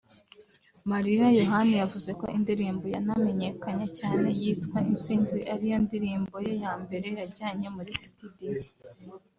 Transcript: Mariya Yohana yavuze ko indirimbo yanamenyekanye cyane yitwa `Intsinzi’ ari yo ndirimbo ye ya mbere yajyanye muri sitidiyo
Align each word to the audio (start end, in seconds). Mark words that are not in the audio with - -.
Mariya 0.91 1.25
Yohana 1.39 1.73
yavuze 1.81 2.11
ko 2.19 2.25
indirimbo 2.37 2.85
yanamenyekanye 2.95 3.87
cyane 3.99 4.27
yitwa 4.39 4.77
`Intsinzi’ 4.85 5.39
ari 5.53 5.65
yo 5.71 5.77
ndirimbo 5.85 6.35
ye 6.47 6.53
ya 6.63 6.73
mbere 6.83 7.07
yajyanye 7.19 7.67
muri 7.75 7.91
sitidiyo 8.03 8.61